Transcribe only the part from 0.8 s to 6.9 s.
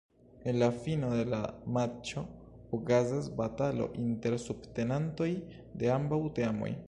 fino de la matĉo okazas batalo inter subtenantoj de ambaŭ teamoj.